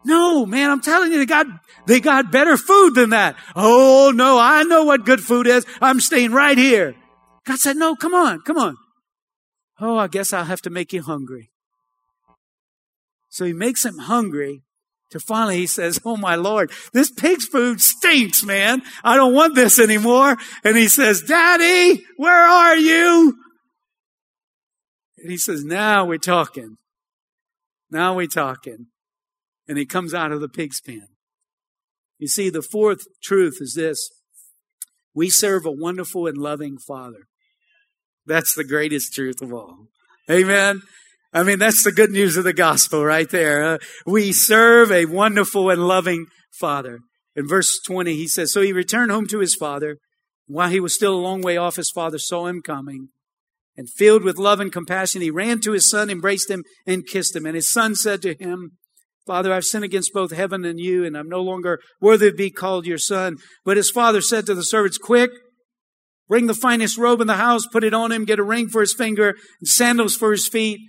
[0.06, 1.46] No, man, I'm telling you, they got,
[1.86, 3.36] they got better food than that.
[3.56, 5.66] Oh no, I know what good food is.
[5.82, 6.96] I'm staying right here.
[7.46, 8.78] God said, no, come on, come on.
[9.80, 11.52] Oh, I guess I'll have to make you hungry.
[13.30, 14.64] So he makes him hungry
[15.12, 18.82] to finally he says, Oh my Lord, this pig's food stinks, man.
[19.04, 20.38] I don't want this anymore.
[20.64, 23.38] And he says, Daddy, where are you?
[25.18, 26.78] And he says, Now we're talking.
[27.92, 28.88] Now we're talking.
[29.68, 31.08] And he comes out of the pig's pen.
[32.18, 34.12] You see, the fourth truth is this.
[35.14, 37.28] We serve a wonderful and loving Father.
[38.26, 39.88] That's the greatest truth of all.
[40.30, 40.82] Amen.
[41.32, 43.64] I mean, that's the good news of the gospel right there.
[43.64, 46.26] Uh, we serve a wonderful and loving
[46.60, 47.00] Father.
[47.36, 49.98] In verse 20, he says, So he returned home to his father.
[50.48, 53.10] While he was still a long way off, his father saw him coming
[53.80, 57.34] and filled with love and compassion, he ran to his son, embraced him, and kissed
[57.34, 57.46] him.
[57.46, 58.72] And his son said to him,
[59.26, 62.52] Father, I've sinned against both heaven and you, and I'm no longer worthy to be
[62.52, 63.38] called your son.
[63.64, 65.32] But his father said to the servants, Quick,
[66.28, 68.82] bring the finest robe in the house, put it on him, get a ring for
[68.82, 70.82] his finger, and sandals for his feet.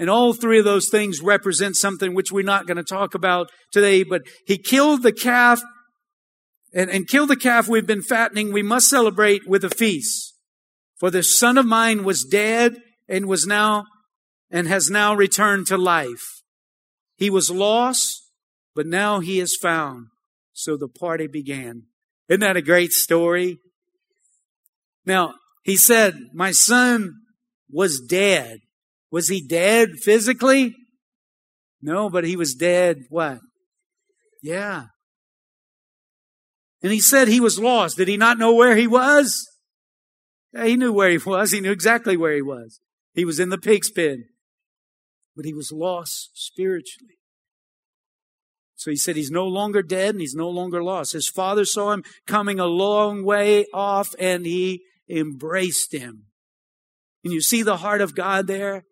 [0.00, 3.50] And all three of those things represent something which we're not going to talk about
[3.70, 5.60] today, but he killed the calf
[6.72, 8.50] and, and killed the calf we've been fattening.
[8.50, 10.34] We must celebrate with a feast.
[10.98, 12.76] For the son of mine was dead
[13.10, 13.84] and was now,
[14.50, 16.40] and has now returned to life.
[17.16, 18.22] He was lost,
[18.74, 20.06] but now he is found.
[20.54, 21.82] So the party began.
[22.30, 23.58] Isn't that a great story?
[25.04, 27.16] Now, he said, my son
[27.70, 28.60] was dead.
[29.10, 30.74] Was he dead physically?
[31.82, 33.38] No, but he was dead what?
[34.42, 34.86] Yeah.
[36.82, 37.96] And he said he was lost.
[37.96, 39.46] Did he not know where he was?
[40.52, 41.52] Yeah, he knew where he was.
[41.52, 42.80] He knew exactly where he was.
[43.14, 44.24] He was in the pig's pen,
[45.36, 47.18] but he was lost spiritually.
[48.76, 51.12] So he said he's no longer dead and he's no longer lost.
[51.12, 56.26] His father saw him coming a long way off and he embraced him.
[57.22, 58.84] And you see the heart of God there?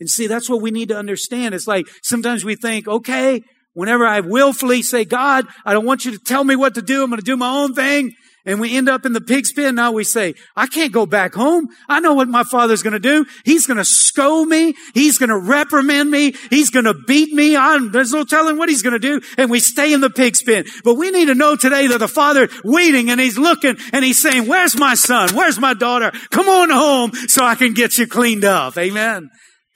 [0.00, 1.54] And see, that's what we need to understand.
[1.54, 3.42] It's like sometimes we think, okay,
[3.74, 7.02] whenever I willfully say, God, I don't want you to tell me what to do.
[7.02, 8.12] I'm going to do my own thing
[8.48, 9.74] and we end up in the pig's pen.
[9.74, 11.68] Now we say, I can't go back home.
[11.86, 13.26] I know what my father's going to do.
[13.44, 14.74] He's going to scold me.
[14.94, 16.34] He's going to reprimand me.
[16.48, 17.58] He's going to beat me.
[17.58, 19.20] I'm, there's no telling what he's going to do.
[19.36, 20.64] And we stay in the pig's pen.
[20.82, 24.22] But we need to know today that the father waiting and he's looking and he's
[24.22, 25.34] saying, where's my son?
[25.34, 26.10] Where's my daughter?
[26.30, 28.78] Come on home so I can get you cleaned up.
[28.78, 29.28] Amen.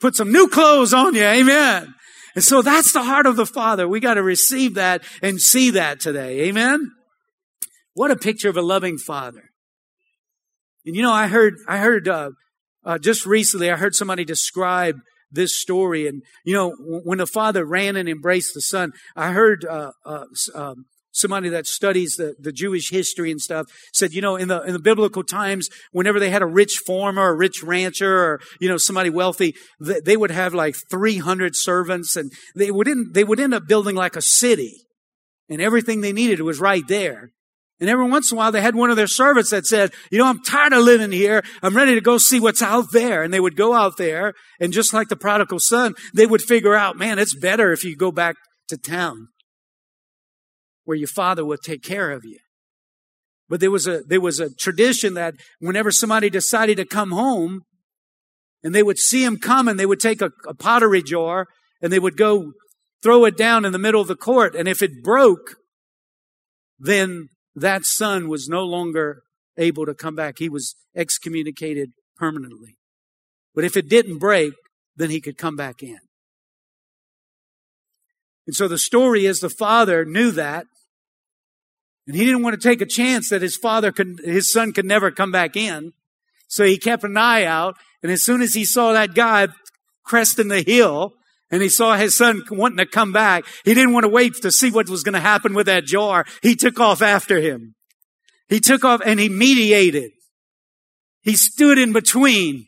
[0.03, 1.23] Put some new clothes on you.
[1.23, 1.95] Amen.
[2.35, 3.87] And so that's the heart of the father.
[3.87, 6.41] We got to receive that and see that today.
[6.41, 6.91] Amen.
[7.93, 9.43] What a picture of a loving father.
[10.85, 12.31] And you know, I heard, I heard, uh,
[12.83, 14.97] uh, just recently, I heard somebody describe
[15.31, 16.05] this story.
[16.05, 20.25] And, you know, when the father ran and embraced the son, I heard, uh, uh
[20.53, 20.83] um,
[21.13, 24.73] somebody that studies the, the Jewish history and stuff said, you know, in the, in
[24.73, 28.77] the biblical times, whenever they had a rich farmer, a rich rancher, or, you know,
[28.77, 33.39] somebody wealthy, they, they would have like 300 servants and they would, in, they would
[33.39, 34.81] end up building like a city
[35.47, 37.31] and everything they needed was right there.
[37.79, 40.17] And every once in a while they had one of their servants that said, you
[40.17, 41.43] know, I'm tired of living here.
[41.61, 43.23] I'm ready to go see what's out there.
[43.23, 46.75] And they would go out there and just like the prodigal son, they would figure
[46.75, 48.35] out, man, it's better if you go back
[48.69, 49.27] to town
[50.85, 52.39] where your father will take care of you.
[53.49, 57.61] But there was a, there was a tradition that whenever somebody decided to come home
[58.63, 61.47] and they would see him coming, they would take a, a pottery jar
[61.81, 62.53] and they would go
[63.01, 64.55] throw it down in the middle of the court.
[64.55, 65.55] And if it broke,
[66.79, 69.23] then that son was no longer
[69.57, 70.39] able to come back.
[70.39, 72.77] He was excommunicated permanently.
[73.53, 74.53] But if it didn't break,
[74.95, 75.99] then he could come back in.
[78.45, 80.65] And so the story is the father knew that.
[82.07, 84.85] And he didn't want to take a chance that his father could, his son could
[84.85, 85.93] never come back in.
[86.47, 87.75] So he kept an eye out.
[88.01, 89.47] And as soon as he saw that guy
[90.03, 91.13] cresting the hill,
[91.53, 93.45] and he saw his son wanting to come back.
[93.63, 96.25] He didn't want to wait to see what was going to happen with that jar.
[96.41, 97.75] He took off after him.
[98.49, 100.13] He took off and he mediated.
[101.21, 102.65] He stood in between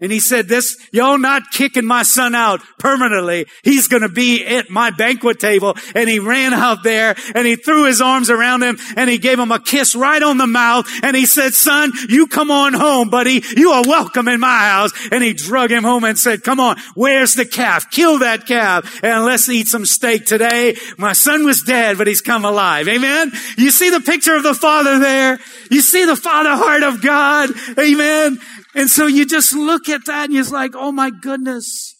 [0.00, 3.46] and he said, this, y'all not kicking my son out permanently.
[3.62, 5.76] He's going to be at my banquet table.
[5.94, 9.38] And he ran out there and he threw his arms around him and he gave
[9.38, 10.88] him a kiss right on the mouth.
[11.02, 13.42] And he said, son, you come on home, buddy.
[13.56, 14.92] You are welcome in my house.
[15.12, 17.90] And he drug him home and said, come on, where's the calf?
[17.90, 20.76] Kill that calf and let's eat some steak today.
[20.96, 22.88] My son was dead, but he's come alive.
[22.88, 23.32] Amen.
[23.58, 25.38] You see the picture of the father there?
[25.70, 27.50] You see the father heart of God.
[27.78, 28.38] Amen.
[28.74, 31.96] And so you just look at that and you're like, oh my goodness.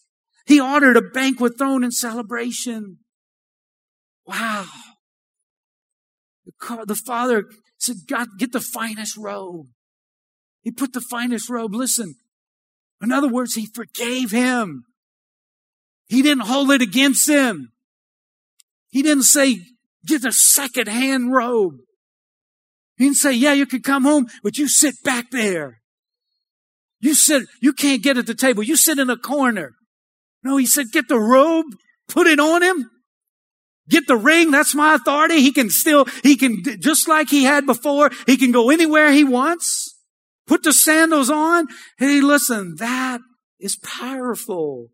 [0.46, 2.98] He ordered a banquet thrown in celebration.
[4.26, 4.66] Wow.
[6.46, 7.44] The, the father
[7.78, 9.66] said, God, get the finest robe.
[10.62, 11.74] He put the finest robe.
[11.74, 12.14] Listen.
[13.02, 14.84] In other words, he forgave him.
[16.06, 17.72] He didn't hold it against him.
[18.90, 19.60] He didn't say,
[20.04, 21.78] get a second hand robe.
[22.96, 25.79] He didn't say, yeah, you can come home, but you sit back there.
[27.00, 28.62] You sit, you can't get at the table.
[28.62, 29.72] You sit in a corner.
[30.42, 31.66] No, he said, get the robe,
[32.08, 32.90] put it on him.
[33.88, 34.50] Get the ring.
[34.50, 35.40] That's my authority.
[35.40, 39.24] He can still, he can, just like he had before, he can go anywhere he
[39.24, 39.96] wants.
[40.46, 41.66] Put the sandals on.
[41.98, 43.20] Hey, listen, that
[43.58, 44.88] is powerful.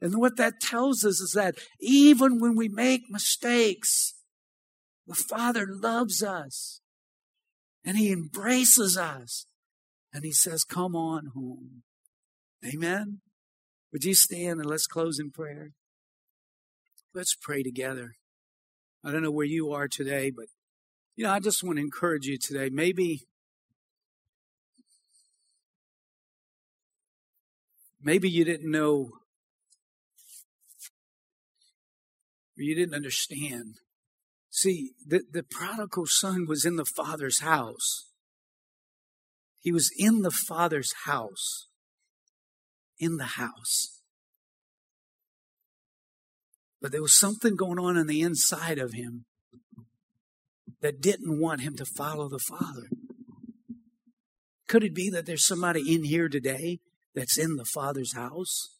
[0.00, 4.14] And what that tells us is that even when we make mistakes,
[5.06, 6.80] the Father loves us
[7.84, 9.46] and He embraces us
[10.12, 11.82] and he says, Come on home.
[12.64, 13.20] Amen.
[13.92, 15.72] Would you stand and let's close in prayer?
[17.14, 18.12] Let's pray together.
[19.04, 20.46] I don't know where you are today, but
[21.16, 22.70] you know, I just want to encourage you today.
[22.72, 23.26] Maybe
[28.00, 29.10] maybe you didn't know
[32.56, 33.76] or you didn't understand.
[34.50, 38.11] See, the, the prodigal son was in the father's house.
[39.62, 41.68] He was in the Father's house.
[42.98, 44.00] In the house.
[46.80, 49.24] But there was something going on in the inside of him
[50.80, 52.88] that didn't want him to follow the Father.
[54.66, 56.80] Could it be that there's somebody in here today
[57.14, 58.76] that's in the Father's house?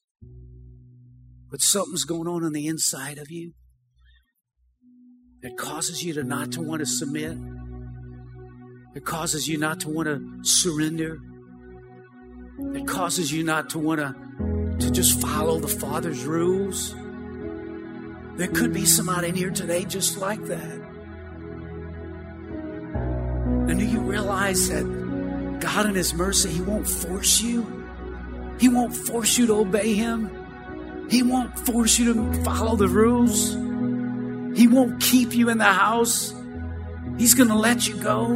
[1.49, 3.53] But something's going on on the inside of you
[5.43, 7.37] that causes you to not to want to submit?
[8.95, 11.19] It causes you not to want to surrender.
[12.75, 14.15] It causes you not to want to,
[14.87, 16.95] to just follow the Father's rules.
[18.37, 20.81] There could be somebody in here today just like that.
[23.69, 27.67] And do you realize that God in His mercy, He won't force you?
[28.61, 31.09] He won't force you to obey Him.
[31.09, 33.55] He won't force you to follow the rules.
[34.59, 36.35] He won't keep you in the house.
[37.17, 38.27] He's going to let you go.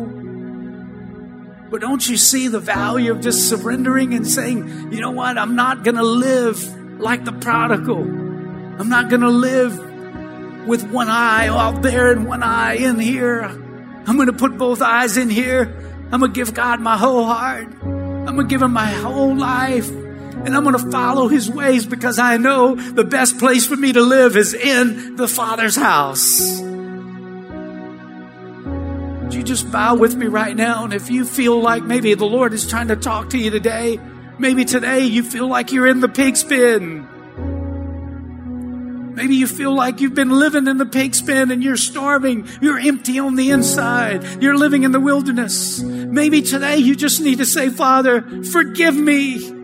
[1.70, 5.36] But don't you see the value of just surrendering and saying, you know what?
[5.36, 8.02] I'm not going to live like the prodigal.
[8.02, 13.42] I'm not going to live with one eye out there and one eye in here.
[13.42, 15.74] I'm going to put both eyes in here.
[16.12, 17.66] I'm going to give God my whole heart.
[17.82, 19.88] I'm going to give him my whole life.
[19.88, 23.92] And I'm going to follow his ways because I know the best place for me
[23.92, 26.60] to live is in the Father's house
[29.34, 30.84] you just bow with me right now?
[30.84, 33.98] And if you feel like maybe the Lord is trying to talk to you today,
[34.38, 37.08] maybe today you feel like you're in the pig's pen.
[39.14, 42.46] Maybe you feel like you've been living in the pig's pen and you're starving.
[42.60, 44.42] You're empty on the inside.
[44.42, 45.80] You're living in the wilderness.
[45.80, 49.55] Maybe today you just need to say, Father, forgive me.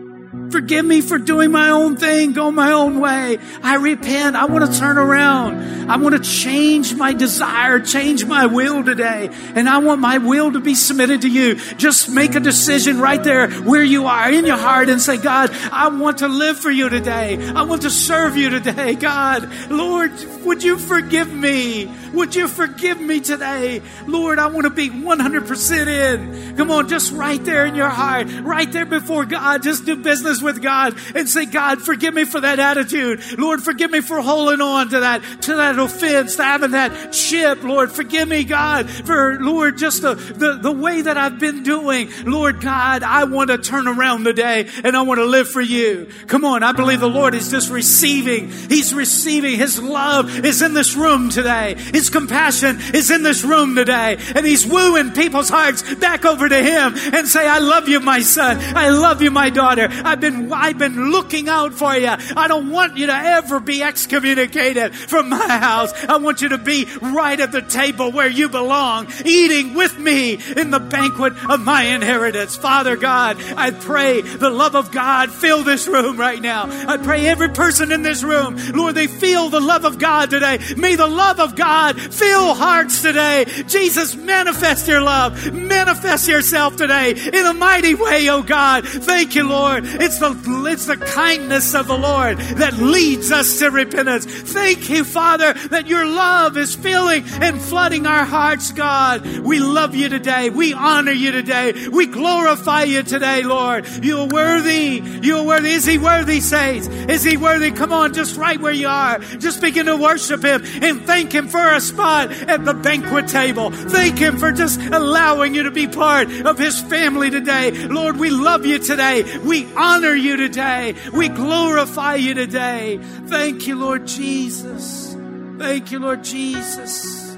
[0.51, 3.37] Forgive me for doing my own thing, go my own way.
[3.61, 4.35] I repent.
[4.35, 5.89] I want to turn around.
[5.89, 9.29] I want to change my desire, change my will today.
[9.55, 11.55] And I want my will to be submitted to you.
[11.55, 15.49] Just make a decision right there where you are in your heart and say, God,
[15.71, 17.37] I want to live for you today.
[17.53, 18.93] I want to serve you today.
[18.95, 20.11] God, Lord,
[20.43, 21.91] would you forgive me?
[22.13, 23.81] Would you forgive me today?
[24.05, 26.57] Lord, I want to be 100% in.
[26.57, 30.41] Come on, just right there in your heart, right there before God, just do business
[30.43, 33.39] with God and say, God, forgive me for that attitude.
[33.39, 37.63] Lord, forgive me for holding on to that, to that offense, to having that chip.
[37.63, 42.09] Lord, forgive me, God, for, Lord, just the, the, the way that I've been doing.
[42.25, 46.09] Lord God, I want to turn around today and I want to live for you.
[46.27, 46.63] Come on.
[46.63, 48.49] I believe the Lord is just receiving.
[48.49, 49.57] He's receiving.
[49.57, 51.75] His love is in this room today.
[51.75, 54.17] His compassion is in this room today.
[54.35, 58.21] And He's wooing people's hearts back over to Him and say, I love you, my
[58.21, 58.57] son.
[58.59, 59.87] I love you, my daughter.
[59.89, 62.07] I've been I've been looking out for you.
[62.07, 65.93] I don't want you to ever be excommunicated from my house.
[66.05, 70.39] I want you to be right at the table where you belong, eating with me
[70.55, 72.55] in the banquet of my inheritance.
[72.55, 76.67] Father God, I pray the love of God fill this room right now.
[76.87, 80.59] I pray every person in this room, Lord, they feel the love of God today.
[80.77, 83.45] May the love of God fill hearts today.
[83.67, 85.53] Jesus, manifest your love.
[85.53, 88.87] Manifest yourself today in a mighty way, oh God.
[88.87, 89.83] Thank you, Lord.
[89.85, 94.25] It's the, it's the kindness of the Lord that leads us to repentance.
[94.25, 99.25] Thank you, Father, that your love is filling and flooding our hearts, God.
[99.39, 100.49] We love you today.
[100.49, 101.87] We honor you today.
[101.87, 103.87] We glorify you today, Lord.
[104.03, 105.01] You're worthy.
[105.21, 105.71] You're worthy.
[105.71, 106.87] Is he worthy, saints?
[106.87, 107.71] Is he worthy?
[107.71, 109.19] Come on, just right where you are.
[109.19, 113.71] Just begin to worship him and thank him for a spot at the banquet table.
[113.71, 117.71] Thank him for just allowing you to be part of his family today.
[117.87, 119.37] Lord, we love you today.
[119.39, 120.95] We honor you today.
[121.13, 122.99] We glorify you today.
[123.27, 125.15] Thank you, Lord Jesus.
[125.57, 127.37] Thank you, Lord Jesus.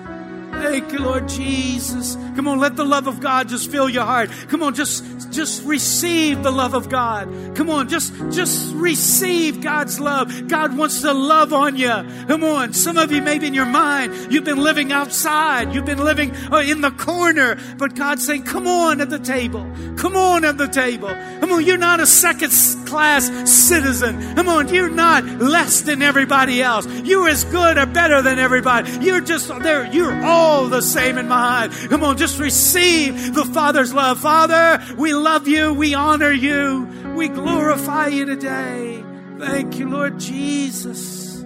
[0.51, 2.15] Thank you, Lord Jesus.
[2.35, 4.29] Come on, let the love of God just fill your heart.
[4.49, 7.55] Come on, just just receive the love of God.
[7.55, 10.47] Come on, just just receive God's love.
[10.47, 11.93] God wants to love on you.
[12.27, 15.73] Come on, some of you maybe in your mind you've been living outside.
[15.73, 19.65] You've been living uh, in the corner, but God's saying, "Come on at the table.
[19.97, 21.09] Come on at the table.
[21.39, 22.51] Come on, you're not a second
[22.85, 24.35] class citizen.
[24.35, 26.85] Come on, you're not less than everybody else.
[27.03, 28.91] You're as good or better than everybody.
[29.05, 29.91] You're just there.
[29.91, 31.89] You're all the same in my heart.
[31.89, 34.19] Come on, just receive the Father's love.
[34.19, 35.73] Father, we love you.
[35.73, 36.87] We honor you.
[37.15, 39.03] We glorify you today.
[39.37, 41.43] Thank you, Lord Jesus.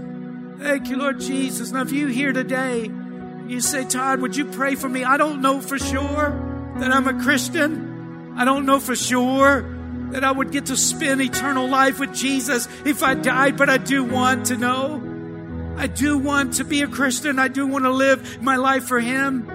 [0.60, 1.72] Thank you, Lord Jesus.
[1.72, 2.92] Now, if you here today,
[3.48, 5.04] you say, Todd, would you pray for me?
[5.04, 8.34] I don't know for sure that I'm a Christian.
[8.38, 9.66] I don't know for sure
[10.12, 13.78] that I would get to spend eternal life with Jesus if I died, but I
[13.78, 15.04] do want to know.
[15.78, 17.40] I do want to be a Christian.
[17.40, 19.50] I do want to live my life for Him.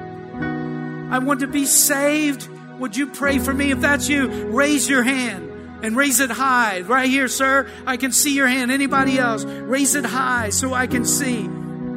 [1.11, 2.49] I want to be saved.
[2.79, 3.71] Would you pray for me?
[3.71, 5.51] If that's you, raise your hand
[5.83, 6.81] and raise it high.
[6.81, 7.69] Right here, sir.
[7.87, 8.71] I can see your hand.
[8.71, 9.45] Anybody else?
[9.45, 11.49] Raise it high so I can see.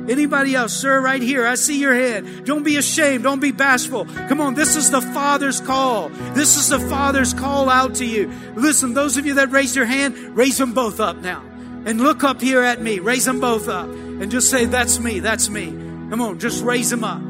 [0.10, 1.46] Anybody else, sir, right here?
[1.46, 2.46] I see your hand.
[2.46, 3.24] Don't be ashamed.
[3.24, 4.06] Don't be bashful.
[4.06, 6.10] Come on, this is the Father's call.
[6.34, 8.32] This is the Father's call out to you.
[8.56, 11.44] Listen, those of you that raised your hand, raise them both up now.
[11.86, 13.00] And look up here at me.
[13.00, 15.68] Raise them both up and just say, That's me, that's me.
[15.68, 17.22] Come on, just raise them up.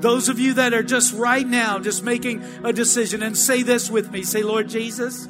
[0.00, 3.90] Those of you that are just right now, just making a decision, and say this
[3.90, 5.28] with me say, Lord Jesus,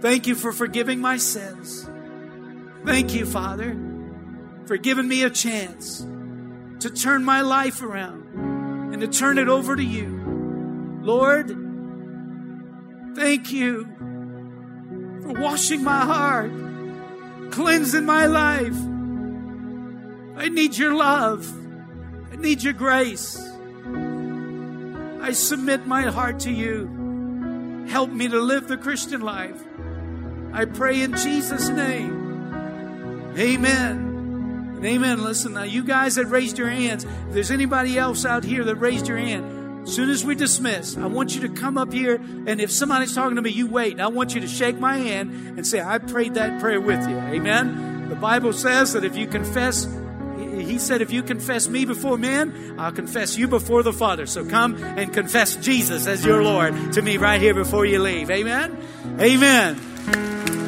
[0.00, 1.88] thank you for forgiving my sins.
[2.84, 3.76] Thank you, Father,
[4.66, 6.06] for giving me a chance
[6.80, 11.00] to turn my life around and to turn it over to you.
[11.02, 11.48] Lord,
[13.14, 13.84] thank you
[15.22, 16.52] for washing my heart,
[17.50, 18.76] cleansing my life
[20.40, 21.59] I need your love.
[22.40, 23.38] Need your grace.
[25.20, 27.86] I submit my heart to you.
[27.90, 29.62] Help me to live the Christian life.
[30.52, 33.32] I pray in Jesus' name.
[33.36, 34.72] Amen.
[34.76, 35.22] And amen.
[35.22, 38.76] Listen, now, you guys that raised your hands, if there's anybody else out here that
[38.76, 42.14] raised your hand, as soon as we dismiss, I want you to come up here,
[42.14, 44.00] and if somebody's talking to me, you wait.
[44.00, 47.16] I want you to shake my hand and say, I prayed that prayer with you.
[47.18, 48.08] Amen.
[48.08, 49.86] The Bible says that if you confess
[50.70, 54.26] he said, If you confess me before men, I'll confess you before the Father.
[54.26, 58.30] So come and confess Jesus as your Lord to me right here before you leave.
[58.30, 58.78] Amen?
[59.18, 59.76] Amen.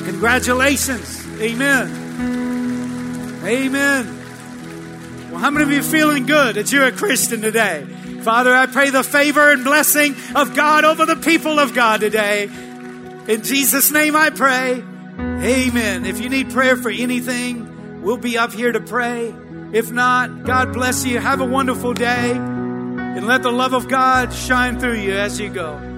[0.04, 1.24] Congratulations.
[1.40, 3.40] Amen.
[3.44, 4.18] Amen.
[5.30, 7.84] Well, how many of you are feeling good that you're a Christian today?
[8.22, 12.44] Father, I pray the favor and blessing of God over the people of God today.
[12.44, 14.82] In Jesus' name I pray.
[15.18, 16.06] Amen.
[16.06, 19.34] If you need prayer for anything, we'll be up here to pray.
[19.72, 21.18] If not, God bless you.
[21.18, 22.32] Have a wonderful day.
[22.32, 25.91] And let the love of God shine through you as you go.